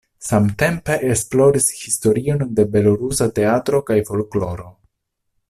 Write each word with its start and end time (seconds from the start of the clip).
Samtempe 0.27 0.95
esploris 1.15 1.67
historion 1.81 2.41
de 2.61 2.65
belorusa 2.77 3.29
teatro 3.41 3.83
kaj 3.91 4.01
folkloro. 4.11 4.69